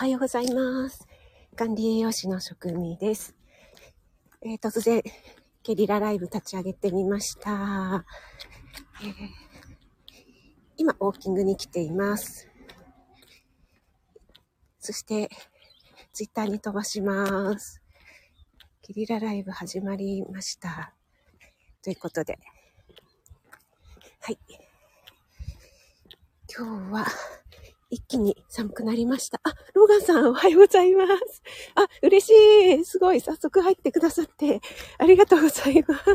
[0.00, 1.06] はようございます。
[1.54, 3.36] 管理栄養士の職味です。
[4.40, 5.02] えー突然、
[5.62, 8.06] ゲリラライブ立ち上げてみました。
[9.02, 9.12] えー
[10.78, 12.48] 今、ウォーキングに来ています。
[14.78, 15.28] そして、
[16.14, 17.82] ツイッターに飛ばします。
[18.88, 20.94] ゲリラライブ始まりました。
[21.82, 22.38] ということで、
[24.22, 24.38] はい。
[26.48, 27.04] 今日は、
[27.90, 29.40] 一気に寒くなりました。
[29.42, 31.12] あ、ローガンさんおはようございます。
[31.74, 32.30] あ、嬉し
[32.80, 32.84] い。
[32.84, 33.20] すごい。
[33.20, 34.60] 早速入ってくださって、
[34.98, 36.06] ありがとうございます。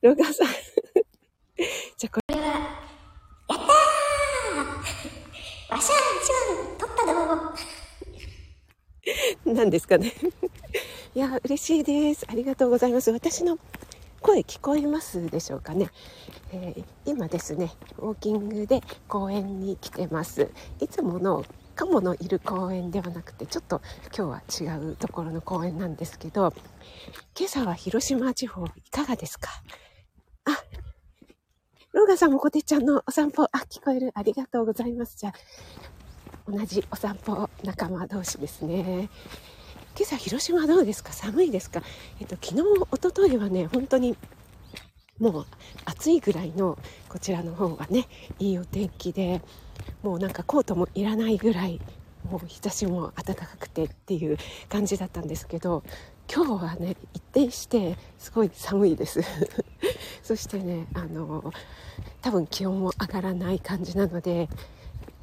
[0.00, 0.46] ローガンさん。
[1.98, 2.42] じゃこれ、わ
[5.70, 6.34] しゃんちゃ
[6.74, 7.54] ん、取ったの
[9.54, 10.12] 何ですかね。
[11.14, 12.24] いや、嬉しいです。
[12.28, 13.10] ありがとうございます。
[13.10, 13.58] 私の
[14.26, 15.88] 声聞こえますでしょうかね？
[16.52, 20.50] えー今ですね、ウォーキングで公園に来てます。
[20.80, 21.44] いつもの
[21.76, 26.52] カモのいる公園ではなくて、ちょっと今日は違うところの公園なんですけど、
[27.38, 29.48] 今朝は広島地方いかがですか？
[30.46, 30.50] あ、
[31.92, 34.10] ローガンさんもコテちゃんのお散歩、あ、聞こえる。
[34.14, 35.16] ありがとうございます。
[35.16, 35.34] じゃあ、
[36.50, 39.08] 同じお散歩仲間同士ですね。
[39.98, 41.12] 今朝広島どうですか？
[41.12, 41.82] 寒いですか？
[42.20, 44.14] えっと昨日一昨日はね本当に
[45.18, 45.46] もう
[45.86, 48.06] 暑いぐらいのこちらの方はね
[48.38, 49.40] いいお天気で
[50.02, 51.80] もうなんかコートもいらないぐらい
[52.30, 54.36] もう日差しも暖かくてっていう
[54.68, 55.82] 感じだったんですけど
[56.30, 59.22] 今日はね一転してすごい寒いです。
[60.22, 61.52] そしてねあの
[62.20, 64.50] 多分気温も上がらない感じなので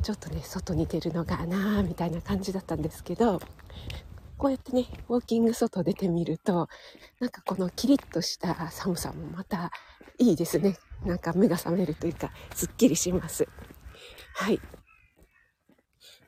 [0.01, 3.39] ちょっとね外に出るのかなみたいな感じだったんですけど
[4.37, 6.67] こうやってねウォーキング外出てみると
[7.19, 9.71] なんかこのキリッとした寒さもまた
[10.17, 10.77] いいですね。
[11.05, 13.47] なんか目が覚めるというかすっきりします。
[14.35, 14.59] はい。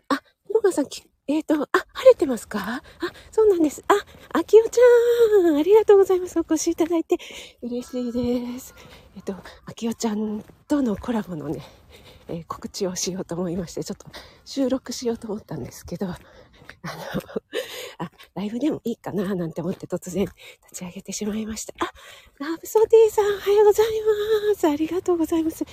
[0.09, 0.22] あ
[0.53, 0.86] ロガさん
[1.28, 2.60] えっ、とあ晴れてますか？
[2.60, 2.82] あ
[3.32, 3.83] そうなんです。
[3.88, 3.93] あ
[4.37, 6.37] あきおちゃんありがとうございます。
[6.37, 7.17] お越しいただいて。
[7.64, 8.76] 嬉しいです。
[9.16, 9.33] えっ、と
[9.66, 11.64] あきおちゃんとのコラボのね
[12.27, 14.05] えー告知をしようと思いまして、ちょっと
[14.45, 16.17] 収録しようと思ったんですけど、あの、
[17.98, 21.73] あ、ライブでもいいかななんて思って突然立ち上げてしまいました。
[21.80, 21.92] あ、
[22.39, 23.88] ラブソティさんおはようござい
[24.52, 24.67] ます。
[24.67, 25.66] ありがとうございます。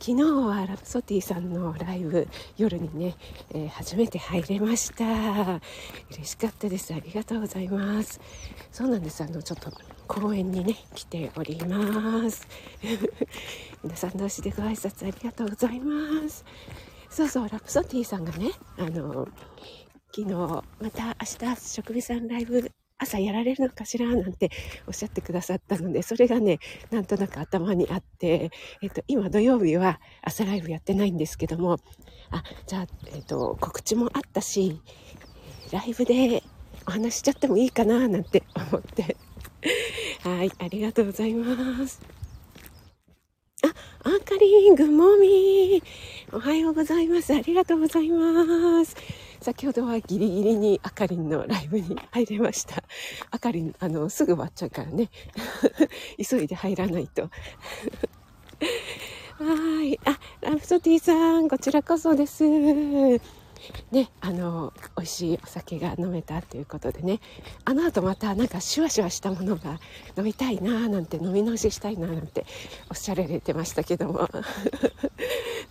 [0.00, 3.16] 昨日はラブソティさんのライブ、夜にね、
[3.54, 5.04] えー初めて入れました。
[6.10, 6.92] 嬉しかったです。
[6.92, 8.20] ありがとうございます。
[8.72, 9.22] そうなんです。
[9.22, 9.70] あの、ちょっと
[10.06, 12.46] 公園にね、来ております。
[13.84, 16.44] 皆さん同士でご挨拶ありがとうございます。
[17.10, 19.28] そうそう、ラプソティさんがね、あの、
[20.14, 24.50] 昨日、また明日、食味さんライブ、朝やられるのかしらなんて
[24.86, 26.58] おっしゃってくださったので、それがね、
[26.90, 28.50] なんとなく頭にあって、
[28.82, 31.78] えっと、今土曜日は朝ライブやってないんですけども、
[32.30, 34.80] あ、じゃあ、えっと、告知もあったし、
[35.72, 36.42] ライブで
[36.86, 39.16] お話しちゃってもいいかななんて思って。
[40.22, 42.00] はい、ありがとうございます。
[43.62, 43.68] あ、
[44.04, 46.36] あかりん、グッモーミー。
[46.36, 47.34] おはようございます。
[47.34, 48.96] ありがとうございます。
[49.48, 52.82] 先ほどはギリギリにあかりんのライブに入れました。
[53.32, 55.08] あかりん、あの、すぐ終わっちゃうからね。
[56.22, 57.30] 急いで入らないと。
[59.40, 59.98] はい。
[60.04, 62.44] あ、ラプソティさん、こちらこそです。
[62.44, 67.18] ね、あの、美味しいお酒が飲めたということでね、
[67.64, 69.80] あの後またなんかシュワシュワしたものが
[70.18, 72.44] 飲みたいなーなんて飲み直ししたいなーなんて
[72.90, 74.28] おっしゃられてましたけども、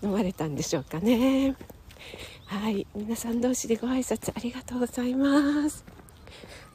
[0.02, 1.56] 飲まれたんでしょうかね。
[2.48, 5.84] はい、皆さん同士でご挨拶ありがとうございます。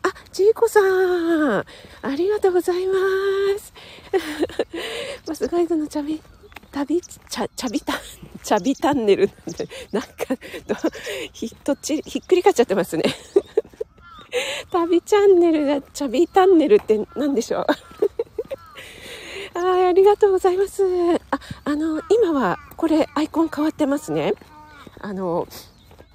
[0.02, 1.64] あ、ちいこさん、あ
[2.14, 2.92] りがとうございま
[3.58, 3.72] す。
[5.26, 6.20] バスガイドのチャビ、
[6.72, 7.96] 旅、チャ、 チャビタン、
[8.42, 10.08] チャビタンネルなんで、なんか、
[10.66, 10.76] ど
[11.32, 13.04] ひ、とっち、ひっくり返っちゃってますね。
[14.70, 17.66] 旅チャンネルが、チャビタンネルって何でしょ
[19.54, 19.58] う？
[19.58, 20.82] はい、ありがとうございます。
[21.30, 24.34] あ、あの、今は、これ、アイコン変わってますね。
[25.02, 25.48] あの、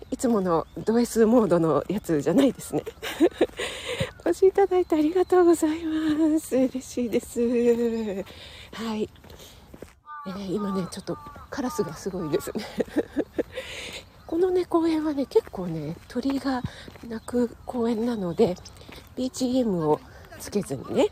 [0.10, 2.84] いつものド S モードのやつじゃないですね。
[4.26, 6.56] お越しいただいてありがとうございます。
[6.56, 7.42] 嬉しいです。
[8.74, 9.10] はい。
[10.26, 11.18] えー今ね、ちょっと
[11.50, 12.64] カラスがすごいですね。
[14.26, 16.62] このね、公園はね、結構ね、鳥が
[17.08, 18.56] 鳴く公園なので、
[19.18, 20.00] BGM を
[20.40, 21.08] つけずにね、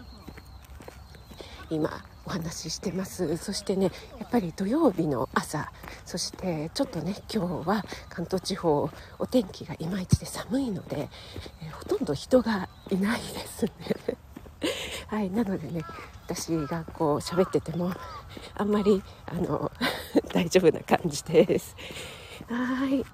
[1.70, 5.72] 今お話ししてますそしてねやっぱり土曜日の朝
[6.06, 8.90] そしてちょっとね今日は関東地方
[9.20, 11.10] お天気がいまいちで寒いので、
[11.62, 13.72] えーほとんど人がいないですね
[15.08, 15.84] はいなのでね
[16.26, 17.92] 私がこう喋ってても
[18.56, 19.72] あんまりあの
[20.34, 21.76] 大丈夫な感じです
[22.50, 23.06] はい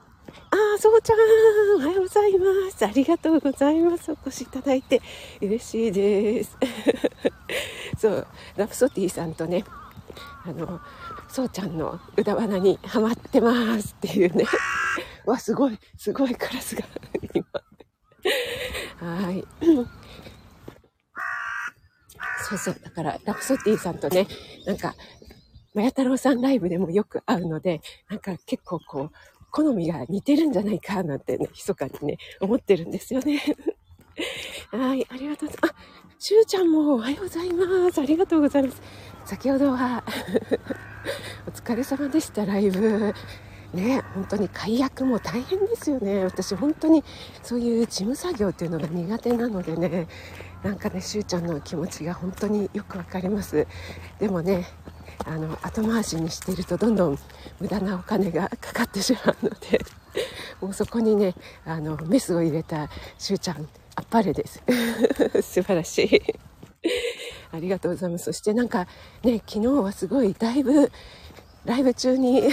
[0.50, 1.18] ああ、そうちゃん、
[1.78, 2.86] おはようございます。
[2.86, 4.12] ありがとうございます。
[4.12, 5.02] お越しいただいて
[5.42, 6.58] 嬉しいです。
[8.02, 9.64] そう、ラプソティさんとね、
[10.44, 10.82] あの、
[11.30, 14.44] そうちゃんの歌花にハマってますっていうね。
[15.24, 16.84] わ、すごい、すごいカラスが
[17.32, 17.46] 今。
[19.24, 19.44] はい。
[22.50, 22.76] そうそう。
[22.84, 24.26] だから、ラプソティさんとね、
[24.66, 24.96] なんか、
[25.76, 29.16] まや太郎さんライブでもよく会うので、なんか結構こう、
[29.52, 33.44] 好みが似てるんじゃないかなんてね、密かにね、思ってるんですよね。
[34.72, 36.01] はい、ありがとうございます。
[36.24, 38.00] しゅうちゃんもおはようございます。
[38.00, 38.80] ありがとうございます。
[39.26, 40.04] 先ほどは
[41.50, 43.16] お疲れ様でした、ライブ。
[43.74, 46.24] ね、本当に解約も大変ですよね。
[46.24, 47.04] 私本当に
[47.42, 50.08] そういう事務作業っていうのが苦手なのでね、
[50.62, 53.66] なんかね、しゅうちゃんの気持ちが本当によくわかります。
[54.20, 54.68] でもね、
[55.26, 57.20] あの後回しにしているとどんどん
[57.60, 59.82] 無駄なお金がかかってしまうので
[60.60, 61.36] もうそこにね
[61.66, 64.64] あのメスを入れたしゅうちゃんあっぱれです。
[65.42, 66.22] 素晴らしい。
[67.52, 68.26] ありがとうございます。
[68.26, 68.88] そしてなんか
[69.24, 70.92] ね昨日はすごいだいぶ
[71.66, 72.44] ライブ中に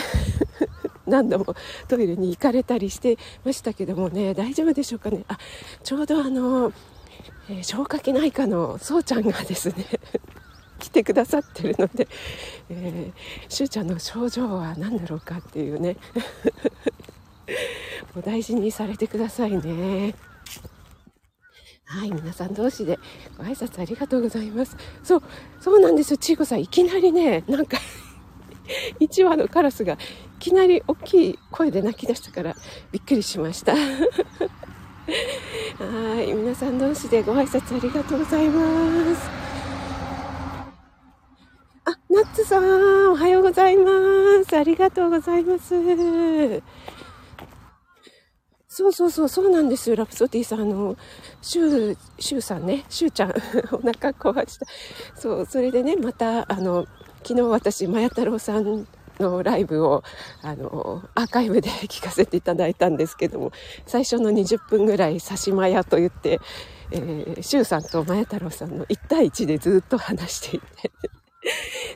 [1.06, 1.55] 何度も
[1.87, 5.25] トイレに行かれたりしてましたけどもね大丈夫でしょうかね。
[5.29, 5.38] あ
[5.82, 6.73] ちょうどあの、
[7.49, 9.87] えー、消化器内科のそうちゃんがですね
[10.79, 12.06] 来てくださってるので、
[12.70, 15.96] えー、しゅうちゃんの症状は何だろうかっていうね
[18.17, 20.14] お大事にされてくださいね。
[21.88, 22.99] はい皆さん同士で
[23.38, 25.23] ご挨拶ありがとうございますそう
[25.58, 27.79] そうなんですよちいこさんいきなりねなんか
[29.00, 29.99] 1羽のカラスがい
[30.38, 32.55] きなり大きい声で鳴き出したから
[32.93, 33.81] びっくりしました は
[36.20, 39.31] い皆さん同士でご挨拶ありがとうございます
[41.87, 43.90] あ、ナッツさん、おはようございま
[44.46, 44.55] す。
[44.55, 45.73] ありがとうございます。
[48.79, 49.97] そうそうそう、そうなんですよ。
[49.97, 50.97] ラプソディさん、あの、
[51.43, 53.31] シュー、シューさんね、シューちゃん、
[53.75, 54.67] お腹壊した。
[55.17, 56.87] そう、それでね、また、あの、
[57.25, 58.87] 昨日私、マヤ太郎さん
[59.19, 60.05] のライブを、
[60.43, 63.51] あの、アーカイブで聞かせていただいたんですけども、
[63.85, 66.39] 最初の20分ぐらい、さしまやと言って、
[66.93, 70.93] えー、シューさんとマヤ太郎さんの1対1でずっと話していて、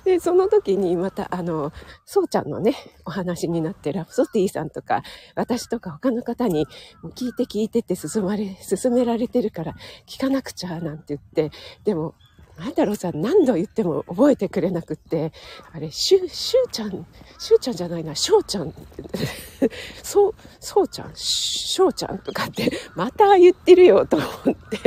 [0.04, 1.72] で、その時にまた、あの、
[2.04, 5.02] そうちゃんのね、お話になって、ラプソティさんとか、
[5.34, 6.66] 私とか他の方に、
[7.14, 9.74] 聞いて聞いてって進まれ、進められてるから、
[10.06, 12.14] 聞かなくちゃ、なんて言って、でも、
[12.58, 15.32] なんだろうさん何度言っても覚えてくれなくって、
[15.72, 17.06] あれ、しゅう、しゅうちゃん、
[17.38, 18.74] しゅうちゃんじゃないな、しょうちゃん、
[20.02, 24.78] そう、そうちゃん、しょうちゃんとかって、また言ってるよと思って。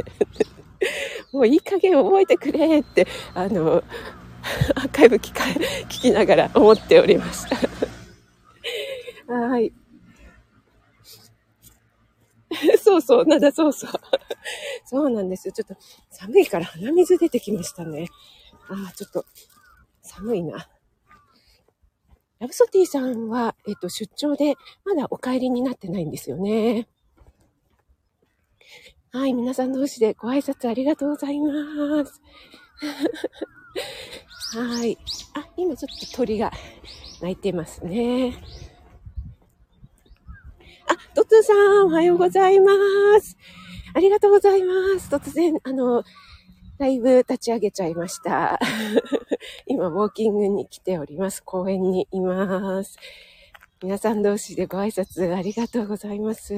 [1.34, 3.84] もういい加減覚えてくれって、あの、
[4.76, 5.44] アーカイブ聞か
[5.90, 7.58] 聞きながら思っておりました。
[9.34, 9.74] はい。
[12.80, 13.92] そうそう、なんだそうそう。
[14.86, 15.54] そうなんですよ。
[15.54, 15.76] ちょっと
[16.10, 18.08] 寒いから鼻水出てきましたね。
[18.70, 19.26] ああ、ちょっと
[20.02, 20.70] 寒いな。
[22.40, 26.88] ラブソティさんは、えっと、出張でまだお帰りになってないんですよね。
[29.12, 32.22] はい、皆さん同士でご挨拶ありがとうございます。
[34.54, 34.98] はい。
[35.34, 36.52] あ、今ちょっと鳥が
[37.22, 38.36] 鳴いてますね。
[40.88, 42.72] あ、トツさん、おはようございま
[43.20, 43.38] す。
[43.94, 45.14] ありがとうございます。
[45.14, 46.04] 突然、あの、
[46.78, 48.60] ライブ立ち上げちゃいました。
[49.66, 51.42] 今、ウォーキングに来ております。
[51.44, 52.98] 公園にいます。
[53.86, 56.56] 皆さん同士でご挨拶ありがとうございます。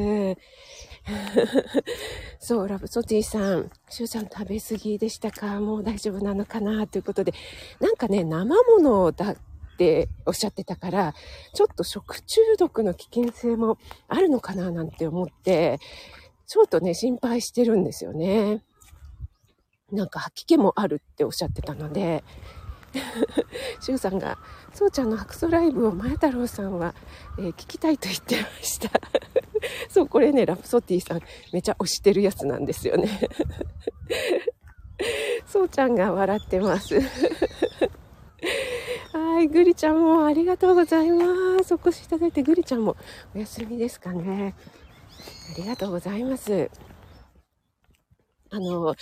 [2.39, 5.59] そう、ラブソティさん、シュウさん食べ過ぎでしたか？
[5.59, 6.87] もう大丈夫なのかな？
[6.87, 7.33] ということで、
[7.81, 9.37] なんかね、生ものだっ
[9.77, 11.13] ておっしゃってたから、
[11.53, 15.81] ちょっと食中毒の危険性もあるのかななんて思って、
[16.45, 18.63] ちょっとね、心配してるんですよね。
[19.91, 22.23] なんか吐き気もあるっておっしゃってたので、
[23.79, 24.37] シュウさんが、
[24.73, 26.93] そうちゃんの白素ライブを前太郎さんは、
[27.37, 28.89] えー、聞きたいと言ってました。
[29.89, 33.09] そう、これね、ラプソティさんめちゃ推してるやつなんですよね。
[35.45, 36.99] そうちゃんが笑ってます。
[39.13, 41.73] はい、グリちゃんもありがとうございます。
[41.73, 42.95] お越しいただいて、グリちゃんも
[43.35, 44.55] お休みですかね。
[45.55, 46.69] ありがとうございます。
[48.49, 48.95] あの、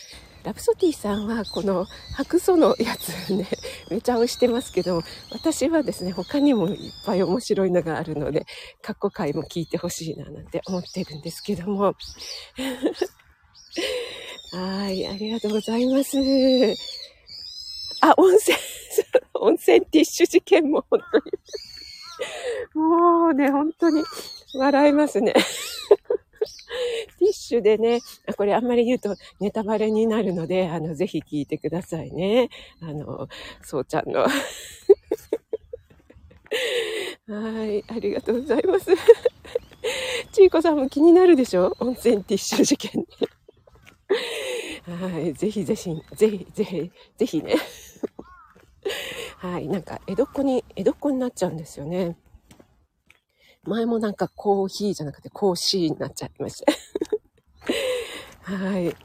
[0.43, 1.85] ラプソティさんはこの
[2.15, 3.47] 白素のやつね、
[3.89, 8.45] めちゃ推してますけど、私はですね、他にもいっぱい面白いのがあるので、
[8.81, 11.95] 過去回も聞いてほしいななんて思ってるんですけども。
[14.53, 16.17] はい、ありがとうございます。
[18.01, 18.57] あ、温泉、
[19.33, 21.23] 温泉ティッシュ事件も本当に。
[22.73, 24.03] もうね、本当に、
[24.57, 25.33] 笑いますね。
[27.19, 27.99] ティッシュでね、
[28.37, 32.49] これあんまり言うとネタバレになるので、あの、ぜひ聞いてくださいね。
[32.81, 33.27] あの、
[33.63, 34.21] そうちゃんの。
[37.27, 38.91] はい、ありがとうございます。
[40.31, 41.75] ちいこさんも気になるでしょ？
[41.79, 43.05] 温泉ティッシュ事件。
[44.85, 47.55] はい、ぜひぜひ、ぜひ、ぜひ、ぜひね。
[49.37, 52.17] はい、なんか江戸っ子に、江戸っ子になっちゃうんですよね。
[53.65, 56.74] 前もなんかコーヒーじゃなくてコーシーになっちゃいました。
[58.43, 58.95] はい。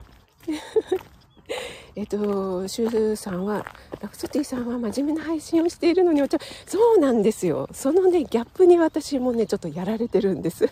[1.97, 3.67] えっと、シューズさんは、
[4.01, 7.69] ラクソティさんは真面目な配信をしているのにお茶、そうなんですよ。
[7.73, 10.71] そのね、ギャップに私もね、ちょっとやられてるんです。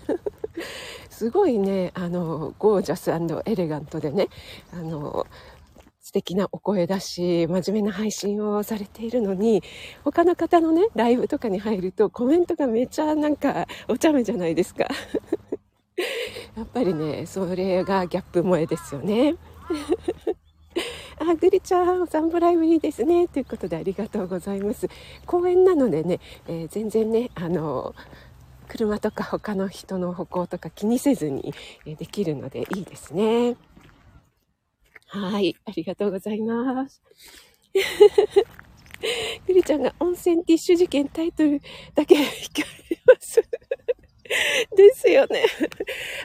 [1.10, 4.28] すごいね、あの、ゴージャスエレガントでね、
[4.72, 5.26] あの、
[6.08, 9.62] 素敵なお声だし、真面目な配信をされているのに、
[10.04, 14.84] 他の方のね、ライブとかに入るとコメントがめちゃなんかお茶目じゃないですか。
[16.56, 19.36] やっぱりね、それがギャップ萌えですよね。
[21.20, 23.28] あ、グリちゃん、お散歩ライブいいですね。
[23.28, 24.88] ということでありがとうございます。
[25.26, 27.94] 公園なのでね、えー、全然ね、あの、
[28.68, 31.52] 車とか他の人の歩行とか気にせずに
[31.84, 33.56] できるのでいいですね。
[35.08, 37.02] はい、ありがとうございます。
[39.46, 41.60] グリちゃんが温泉ティッシュ事件タイトル
[41.94, 43.42] だけ控えます。
[44.76, 45.46] ですよね。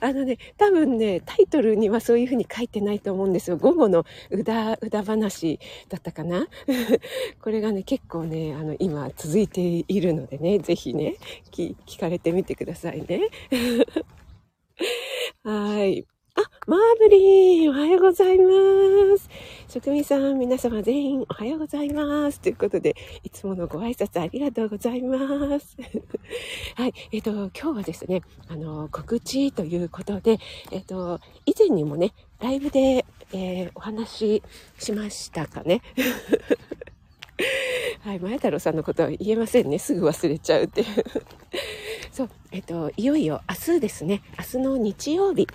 [0.01, 3.55] あのね、多分ね、タイトルにはそういうふうに書いてないと思うんですよ。
[3.55, 6.47] 午後のうだ、うだ話だったかな？
[7.41, 11.15] これがね、結構ね、あの、今続いているのでね、ぜひね、
[11.51, 13.21] 聞かれてみてくださいね。
[15.43, 16.05] はい。
[16.35, 18.43] あ、マーブリー、おはようございま
[19.19, 19.29] す。
[19.69, 22.39] 職人さん、皆様全員おはようございます。
[22.39, 25.77] ということで、いつものご挨拶ありがとうございます。
[26.73, 30.39] はい、えっ、ー、と、今日はですね、あの、告知ということで、
[30.71, 34.43] えっ、ー、と、以前にもね、ライブで、えー、お話し
[34.79, 35.83] しましたかね。
[38.01, 39.77] はい、前太郎さんのことは言えませんね。
[39.77, 40.87] すぐ忘れちゃうっていう。
[42.11, 45.47] そう、えっ、と、いよいよ明日ですね、明日の日曜日、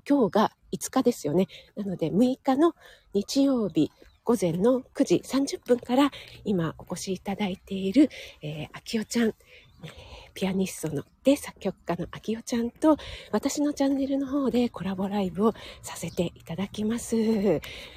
[0.00, 1.46] と今日が5日ですよね。
[1.76, 2.74] なので6日の
[3.12, 3.90] 日曜日
[4.24, 6.10] 午前の9時30分から
[6.44, 8.08] 今お越しいただいている、
[8.42, 9.34] えー、あきおちゃん、
[10.32, 12.96] ピアニストので作曲家のあきおちゃんと
[13.30, 17.16] 私のチャンネルの方でコラボライブをさせていただきます。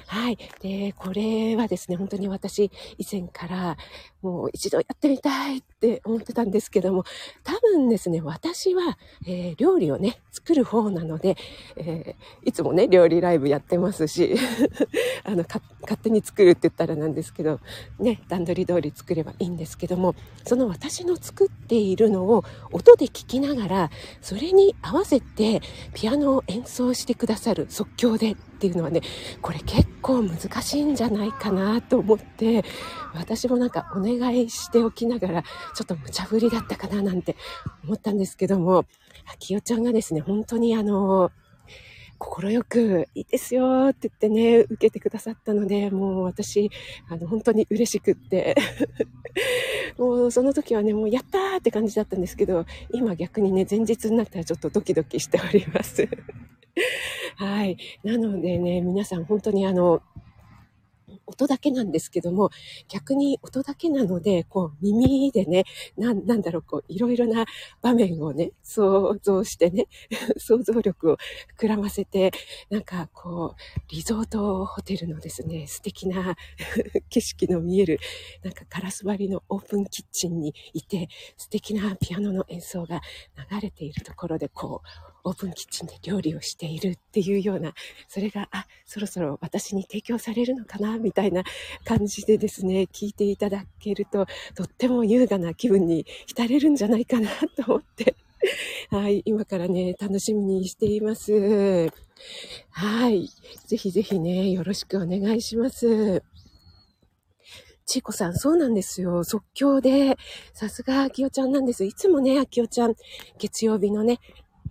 [0.06, 0.38] はい。
[0.60, 3.76] で、これはですね、本当に私以前から
[4.22, 7.04] もう一度やってみたいって思ってたんですけども、
[7.44, 11.36] 多分ですね、私は、えー、料理をね、作る方なので、
[11.76, 14.34] えー、いつもね、料理ライブやってますし、
[15.22, 15.62] あの、勝
[16.02, 17.60] 手に作るって言ったらなんですけど、
[18.00, 25.62] ね、段取り通り作ればいいんですけども、その私の作っているのを音で聞きながら、それに合わせて
[25.94, 29.02] ピアノを演奏してくださる即興でっていうのはね、
[29.40, 32.64] これ結構難しいんじゃないかなと思って、
[33.14, 37.36] 私もなんかお願いしておきながら、ちょっと無茶ぶりだったかななんて
[37.84, 38.84] 思ったんですけども、
[39.38, 41.30] きよちゃんがですね、本当にあの、
[42.18, 46.70] 快くいいですよって言ってね、受けてくださったので、もう私、
[47.08, 48.56] あの、本当に嬉しくって、
[49.96, 56.08] もうその時はね、もうやったーって感じだったんですけど、今逆にね、前日になったらちょっとドキドキしております。
[57.36, 57.76] はい。
[58.02, 60.02] なのでね、皆さん本当にあの、
[61.28, 62.50] 音だけなんですけども、
[62.88, 65.64] 逆に音だけなので、こう耳でね、
[65.96, 67.44] ななんだろう、こういろいろな
[67.82, 69.86] 場面をね、想像してね、
[70.38, 71.16] 想像力を
[71.58, 72.32] 膨らませて、
[72.70, 76.36] なんかこう、リゾートホテルのですね、素敵な
[77.10, 78.00] 景色の見える、
[78.42, 83.02] なんかガラス張りのオープンキッチンにいて、素敵なピアノの演奏が
[83.50, 87.72] 流れているところで、こう、オープンキッチンで料理をしているっていうような、
[88.08, 91.42] それが、あ、そろそろ私に提供されるのかな、みたいな
[91.84, 98.16] 感じでですね、聞いていただけると、とっても優雅な気分に浸れるんじゃないかなと思って、
[98.90, 101.90] はい、今からね、楽しみにしています。
[102.70, 103.28] はい。
[103.66, 106.22] ぜひぜひね、よろしくお願いします。
[107.86, 109.24] ちいこさん、そうなんですよ。
[109.24, 110.18] 即興で、
[110.52, 111.84] さすが、あきおちゃんなんです。
[111.84, 112.94] いつもね、あきおちゃん、
[113.38, 114.20] 月曜日のね、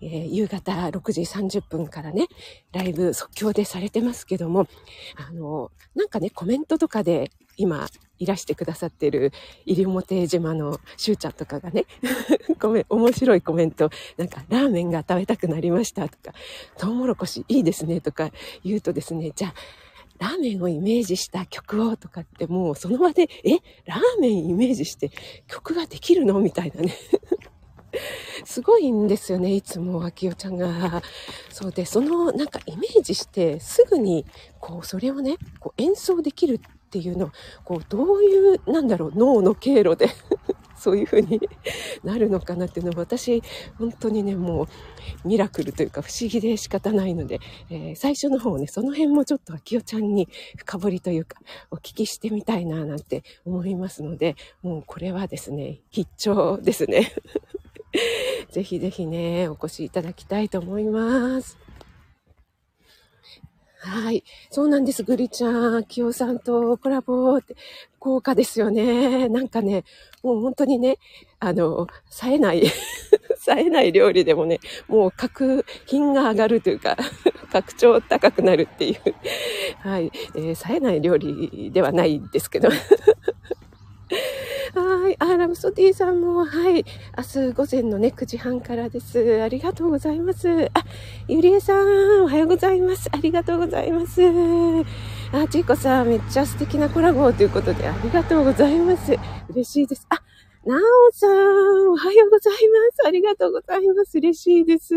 [0.01, 2.27] えー、夕方6時30分からね、
[2.71, 4.67] ライブ即興でされてますけども、
[5.15, 7.87] あの、なんかね、コメントとかで今
[8.19, 9.31] いらしてくださってる
[9.65, 11.85] 西表島のしゅうちゃんとかがね、
[12.59, 16.35] ごめん、面白いコメント、なんか、ラーメンが食べたくなりましたとか、
[16.77, 18.31] トウモロコシいいですねとか
[18.63, 19.53] 言うとですね、じゃあ、
[20.19, 25.11] ラーメンをイメージした曲をとかってもうその場で、え、ラーメンイメージして
[25.47, 26.93] 曲ができるのみたいなね。
[28.45, 31.01] すごいんですよね、いつも、秋代ちゃんが。
[31.49, 34.25] そうで、その、なんかイメージして、すぐに、
[34.59, 37.31] こう、それをね、こう演奏できるっていうの、
[37.63, 40.09] こう、どういう、なんだろう、脳の経路で
[40.77, 41.41] そういう風に
[42.03, 43.41] なるのかなっていうのは私
[43.77, 47.39] 本当にねもうミラクルというか不思議で仕方ないので、
[47.69, 51.39] えー、最初の方ねその辺もちょっと秋代ちゃんに深掘りというか
[51.71, 57.11] お聞きしてみたいななんて思いますのでもうこれはですね必聴ですね
[58.51, 61.57] ぜひぜひねお越しいただきたいと思います。
[63.79, 64.23] はい。
[64.49, 65.85] そうなんです、グリちゃん。
[65.85, 67.55] キヨさんとコラボって、
[67.99, 69.29] 豪華ですよね。
[69.29, 69.85] なんかね、
[70.23, 70.97] もう本当にね、
[71.39, 72.63] あの、冴えない、
[73.37, 76.97] 冴えない料理でもね、もう格品が上がるというか、
[77.51, 78.97] 格調高くなるっていう、
[79.79, 82.69] はい、えー、冴えない料理ではないんですけど、
[84.73, 85.15] はい。
[85.19, 86.85] あ、ラムソディさんも、はい。
[87.17, 89.41] 明日午前のね、9時半からです。
[89.41, 90.69] ありがとうございます。
[90.73, 90.83] あ、
[91.27, 93.09] ゆりえさん、おはようございます。
[93.11, 94.21] ありがとうございます。
[95.31, 99.13] あ、ちいこさん、めっちゃ素敵なコラボということで、ありがとうございます。
[99.49, 100.05] 嬉しいです。
[100.09, 100.15] あ、
[100.65, 101.31] なおさん、
[101.91, 102.59] おはようございま
[102.91, 103.07] す。
[103.07, 104.17] ありがとうございます。
[104.17, 104.95] 嬉しいです。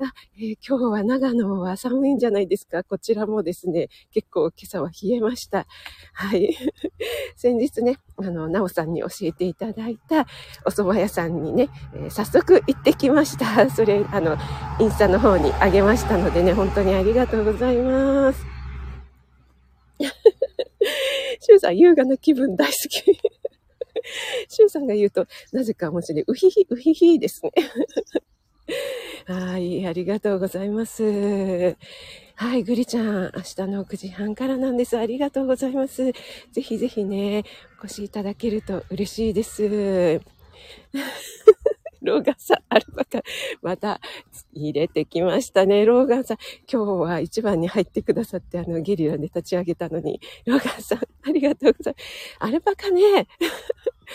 [0.00, 2.84] あ、えー、今日は長野は寒いんじゃないですか？
[2.84, 5.66] こちらもですね、結構今朝は冷えました。
[6.12, 6.56] はい。
[7.36, 10.26] 先日ね、あの、なおさんに教えていただいた
[10.64, 13.68] お蕎麦屋さんにね、えー、早速行ってきました。
[13.74, 14.36] それ、あの、
[14.80, 18.40] インスタの方にあげましたのでね、本当にありがとうございます。
[21.40, 23.02] シュウさん、優雅な気分大好き。
[24.48, 26.24] シュウさんが言うと、なぜか面白い。
[26.26, 27.50] うひひ、うひひですね。
[29.26, 31.76] はい、ありがとうございます。
[32.36, 34.96] はい、グリちゃん、明日の9時半からなんです。
[34.98, 36.12] ありがとうございます。
[36.52, 37.44] ぜひぜひね、
[37.82, 40.20] お越しいただけると嬉しいです。
[42.00, 43.22] ローガンさん、アルパカ、
[43.60, 44.00] また
[44.52, 45.84] 入れてきましたね。
[45.84, 46.36] ローガンさん、
[46.70, 52.36] 今日は一番に入ってくださって、あの、ゲリラで立ち上げたのに、ローガンさん、ありがとうございます。
[52.38, 53.26] アルパカね、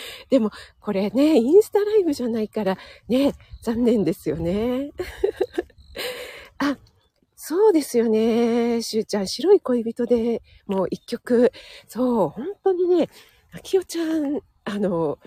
[0.30, 2.78] でも、これね、インスタライブじゃないから、
[3.08, 4.90] ね、残念ですよね。
[6.58, 6.78] あ、
[7.36, 8.82] そうですよね。
[8.82, 11.52] しゅうちゃん、白い恋人でもう一曲。
[11.88, 13.08] そう、本当にね、
[13.52, 15.18] あきおちゃん、あの、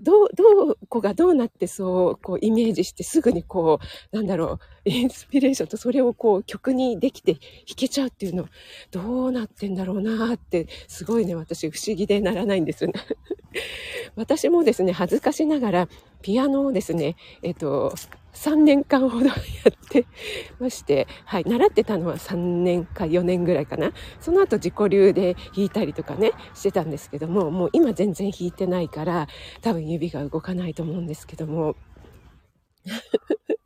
[0.00, 3.80] どう、どこがどうなってそう、こうイメージしてすぐにこ
[4.12, 7.40] う、なんだろう、インスピレーションとそれをこう曲にできて弾
[7.76, 8.48] けちゃうっていうの、
[8.90, 13.00] どうなってんだろうなって、すごいね、私不思議でならないんですよね。
[14.16, 15.88] 私もですね、恥ずかしながら、
[16.22, 17.94] ピアノをですね、えっと、
[18.32, 20.06] 3年間ほどやって
[20.58, 23.92] まして、はい、習ってたのは3年か4年ぐらいかな。
[24.20, 29.28] その後自己流で弾いたりとかね、してたんですけども、もう今全然弾いてないから、
[29.60, 31.76] 多分指が動かないと思うんですけども。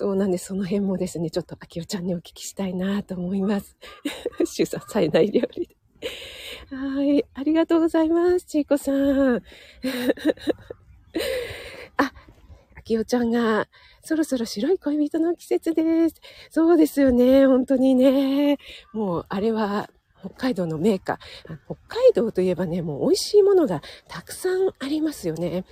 [0.00, 0.46] そうなんです。
[0.46, 3.76] その辺もですね、ちょっと秋代ちゃんにお聞きしたいなと思います。
[4.46, 5.76] 主査されない料理で。
[6.74, 7.22] はい。
[7.34, 8.46] ありがとうございます。
[8.46, 9.42] ちいこさん。
[11.98, 12.14] あ、
[12.76, 13.68] あきおちゃんが、
[14.02, 16.14] そろそろ白い恋人の季節です。
[16.48, 17.46] そうですよね。
[17.46, 18.56] 本当にね。
[18.94, 21.18] もう、あれは、北海道のメーカー。
[21.66, 25.64] 北海道といえばね、もう美味しいものがたくさんありますよね。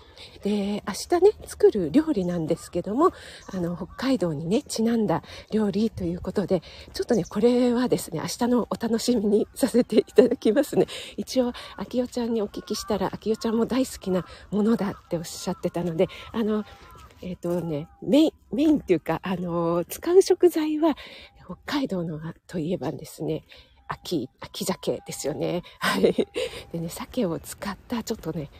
[0.42, 3.12] で、明日ね、作る料理なんですけども、
[3.52, 10.86] あの、北海道にね、ちなんだ料理ということで、ちょっとね、これはですね、明日のお楽しみにさせていただきますね。
[11.16, 16.64] 一応、秋代ちゃんにお聞きしたら、秋代ちゃんも大好きなものだっておっしゃってたので、あの、
[17.20, 20.96] えっ、ー、とね、メイン、メインっていうか、あの、使う食材は、
[21.48, 23.42] 北海道のといえばですね、
[23.88, 25.62] 秋、秋鮭ですよね。
[25.78, 26.02] はい。
[26.72, 28.50] でね、鮭を使ったちょっとね、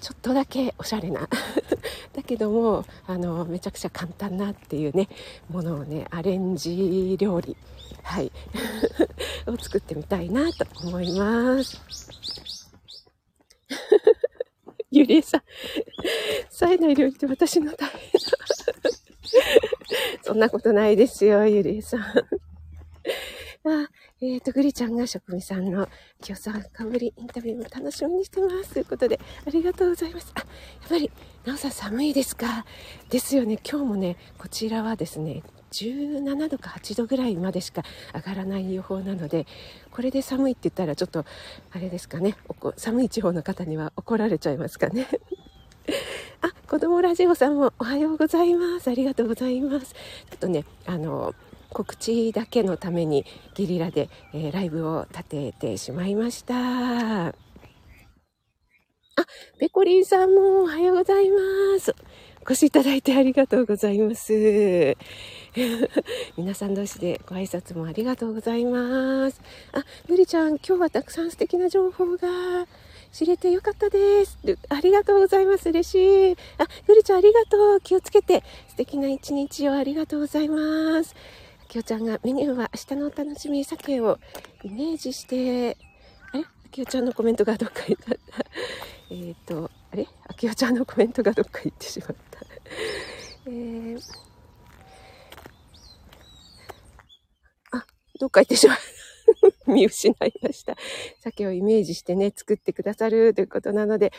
[0.00, 1.28] ちょっとだけおしゃれな。
[2.14, 5.08] だけどもあのめちゃくちゃ簡単なっていうね
[5.48, 7.56] ものをねアレンジ料理
[8.02, 8.32] はい。
[9.46, 11.80] を作ってみたいなと思います。
[14.90, 15.42] ゆりえさん。
[16.48, 17.92] 冴えない料理って私のため
[20.22, 22.00] そんなことないですよゆりえさん。
[22.00, 23.88] あ
[24.20, 25.88] えっ、ー、と、グリちゃんが職味さんの
[26.26, 28.72] 今日さんかぶりインタビューも楽しみにしてます。
[28.72, 30.32] ということで、ありがとうございます。
[30.34, 30.44] あ、や
[30.86, 31.08] っぱり、
[31.44, 32.66] なおさん寒いですか？
[33.10, 33.60] ですよね。
[33.64, 39.46] 今日もね、こちらはですね、17度か8度ぐらいまでしか上がらない予報なので、
[39.92, 41.24] これで寒いって言ったらちょっと、
[41.70, 42.34] あれですかね、
[42.76, 45.06] 寒い地方の方には怒られちゃいますかね。
[46.42, 48.90] あ、子供ラジオさんもおはようございます。
[48.90, 49.94] ありがとうございます。
[49.94, 51.36] ちょっとね、あの、
[51.72, 57.28] 告知だけのためにゲリラで、えー、ライブを立ててしまいました。
[57.28, 57.34] あ、
[59.58, 61.38] ペコリンさんもおはようございま
[61.80, 61.94] す。
[62.40, 64.96] お越しいただいてありがとうございます。
[66.38, 69.40] 皆さん同士でご挨拶もありがとうございます。
[69.72, 72.28] あ、ゆりちゃん、今日はたくさん素敵な情報が
[73.12, 74.38] 知れてよかったです。
[74.68, 75.68] ありがとうございます。
[75.68, 76.32] 嬉しい。
[76.58, 77.80] あ、ゆりちゃんありがとう。
[77.80, 78.42] 気をつけて。
[78.68, 81.14] 素敵な一日をありがとうございます。
[81.68, 84.18] きよちゃんがメニューは明日のお楽しみ鮭を
[84.64, 85.76] イメージして、
[86.32, 86.44] あれ？
[86.44, 88.16] あきよちゃんのコメントがどっか行った。
[89.10, 90.06] えっと、あれ？
[90.26, 92.40] あきおちゃんのコメントがどっか行ってしまった。
[93.46, 94.00] えー、
[97.72, 97.84] あ、
[98.18, 98.76] どっか行ってしまっ
[99.66, 99.70] た。
[99.70, 100.74] 見失いました。
[101.20, 104.14] 鮭をイメージしてね、作ってくださるということなので、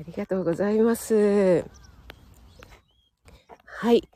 [0.00, 1.66] ありがとうございます。
[3.66, 4.08] はい。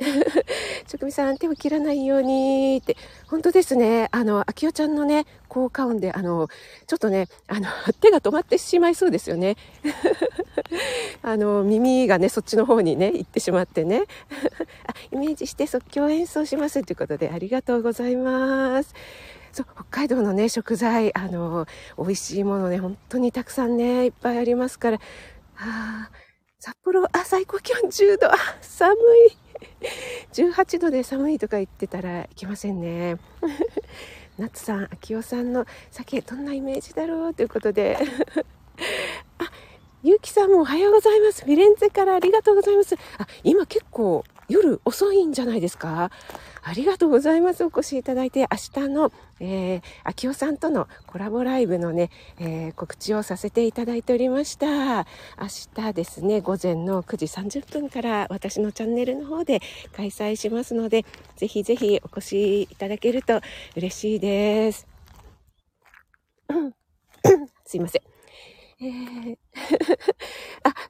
[0.88, 4.08] 職味さん、手を切らないようにって、本当ですね。
[4.12, 6.48] あの、秋代ちゃんのね、効果音で、あの、
[6.86, 7.68] ちょっとね、あの、
[8.00, 9.56] 手が止まってしまいそうですよね。
[11.22, 14.04] あの、耳がね、そっちの方にね、行ってしまってね。
[14.86, 18.94] あ、イメージして即興演奏しますということで、ありがとうございます。
[19.52, 21.66] そう、北海道のね、食材、あの、
[21.98, 25.00] 美味しいものね、本当にたくさんね、いっぱいありますから、
[25.58, 26.10] あ
[26.58, 29.49] 札幌、あ、最高気温10度、あ、寒い。
[30.32, 33.16] 18度で寒いとか言ってたらいけませんね。
[34.38, 37.98] 夏さん、秋代さんの酒、どんなイメージだろうということで。
[39.38, 39.50] あ、
[40.02, 41.44] ゆうきさんもおはようございます。
[41.44, 42.94] フィレンツェからありがとうございます。
[43.18, 46.10] あ、今結構夜遅いんじゃないですか？
[46.62, 47.64] ありがとうございます。
[47.64, 48.46] お越しいただいて、明
[48.82, 55.06] 日の、えー、秋代さんとのコラボライブのね、えー、告知をさせていただいておりました。
[55.38, 59.60] 明日ですね、午前の9時30分から私のチャンネルの方で
[59.96, 63.40] 開催しますので、ぜひぜひお越しいただけると
[63.76, 64.86] 嬉しいです。
[67.64, 68.02] すいません。
[68.82, 69.38] えー、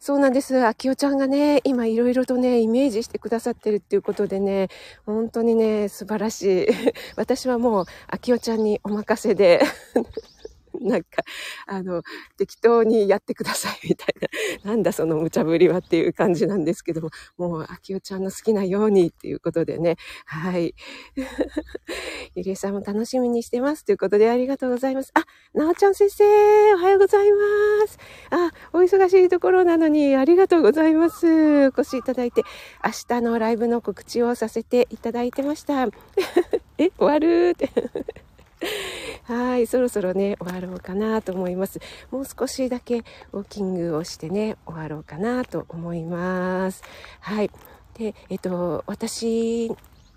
[0.02, 0.64] そうなんです。
[0.64, 4.68] あきおちゃんがね、今いろいろとね、イメージしてくださってるっていうことでね、
[5.04, 6.66] 本当にね、素晴らしい。
[7.16, 9.60] 私はもう、あきおちゃんにお任せで
[10.88, 11.08] なんか、
[11.66, 12.02] あの、
[12.38, 14.14] 適当にやってくださいみたい
[14.64, 20.74] な、 なんだその無茶ぶりはっていう感じなんですけども、もう、あきおちゃんの好きなようにっていうことでね、はい。
[22.34, 25.10] ゆりえさんも楽しみにしてますということでありがとうございます。
[25.14, 26.24] あ、なおちゃん先生、
[26.74, 27.38] おはようございま
[27.86, 27.98] す。
[28.30, 31.66] あ、お忙しいところなのにありがとうございます。
[31.66, 32.42] お越しいただいて、
[32.84, 35.86] 明日のライブの告知をさせていただいてました。
[36.78, 37.50] え、終わる？
[37.50, 37.70] って。
[39.24, 41.80] はい、そろそろね、終わろうかなと思います。
[42.10, 46.82] もう少しだけウォーキングをしてね、終わろうかなと思います。
[47.20, 47.50] はい。
[47.94, 49.70] で、えっと、私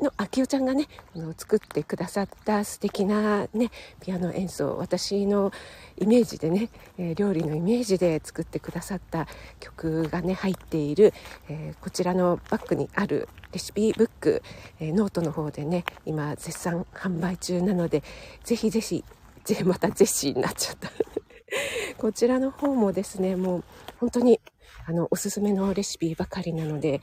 [0.04, 5.52] の秋代ちゃんがねあの作ってくださった素敵なねピアノ演奏私の
[5.98, 9.28] イメージでね、え、料理のイメージで作ってくださった
[9.60, 11.14] 曲がね入っている、
[11.50, 14.44] えー、こちらのバッグにあるレシピブック、
[14.80, 18.04] えー、ノートの方でね今絶賛販売中なので
[18.44, 19.04] ぜひぜひ
[19.44, 20.92] ぜまたゼシーになっちゃった。
[21.98, 23.64] こちらの方もですねもう
[24.00, 24.40] 本当に
[24.86, 27.02] あのおすすめのレシピばかりなので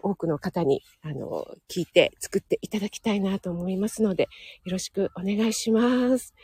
[0.00, 4.24] 多くの方に、あの、聞いて作っていただきたいなと思いますので、
[4.64, 6.34] よろしくお願いします。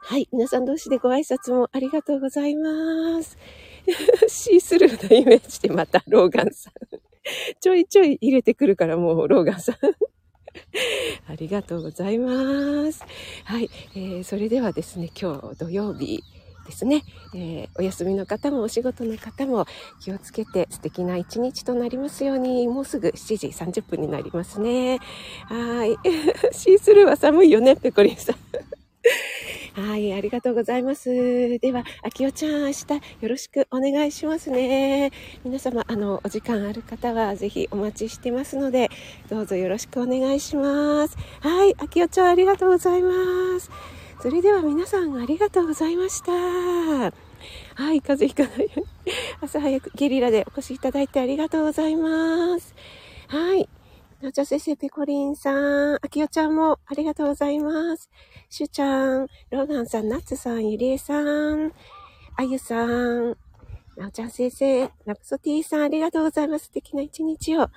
[0.00, 0.28] はい。
[0.32, 3.36] 皆さん同士でご挨拶もありがとうございます。
[4.28, 6.72] シースルーのイメージでまたローガンさん。
[7.60, 9.76] ちょいちょい入れてくるからもうローガンさん。
[11.30, 13.04] ありがとうございます。
[13.44, 13.70] はい。
[13.94, 16.22] えー、それではですね、今日土曜日、
[16.68, 17.02] ですね、
[17.34, 19.66] えー、お休みの方もお仕事の方も
[20.00, 24.98] 気をつけて素敵な一日となりますように、もうすぐ7時30分になりますね。
[25.46, 25.96] はい。
[26.52, 28.36] シースルーは寒いよね、ペコリンさん。
[29.80, 31.58] はい、ありがとうございます。
[31.58, 32.84] では、あきおちゃん、明日
[33.20, 35.10] よろしくお願いしますね。
[35.44, 38.90] 皆様、あの、お時間ある方はぜひお待ちしてますので、
[39.30, 41.16] どうぞよろしくお願いします。
[41.40, 43.97] はい、あきおちゃん、ありがとうございます。
[44.20, 46.32] それでは皆さんありがとうございました。
[46.32, 47.12] は
[47.92, 48.86] い、風邪ひかないように。
[49.40, 52.74] 朝早くゲリラでお越しいただいてありがとうございます。
[53.28, 53.68] はい。
[54.20, 58.10] なおちゃん先生、ペコリンさん、あきおちゃんもありがとうございます。
[58.50, 61.72] しゅうちゃん、ローガンさん、ナッツさん、ゆりえさん、
[62.36, 63.36] あゆさん、
[63.96, 66.64] なおちゃん先生、ラプソティさん、ありがとうございます。
[66.64, 67.68] 素敵な一日を。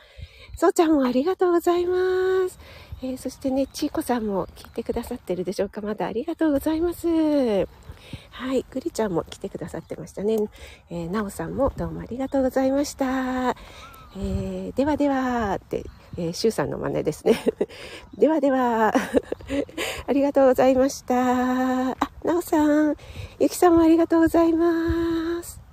[0.57, 1.95] そうちゃんもありがとうございま
[2.49, 2.59] す。
[3.03, 7.07] えー、そしてね、ちいこさんも聞いてくださってるでしょうかまだありがとうございます。
[7.07, 10.37] はい、ぐりちゃんも来てくださってましたね。
[10.91, 13.55] えー、なおさんもどうもありがとうございました。
[14.15, 15.83] えー、ではでは、って、
[16.15, 17.39] えー、しゅうさんの真似ですね。
[18.19, 18.93] ではでは、
[20.05, 21.91] ありがとうございました。
[21.91, 22.95] あなおさん、
[23.39, 25.70] ゆきさんもありがとうございます。